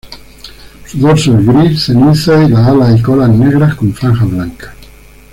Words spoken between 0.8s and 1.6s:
Su dorso es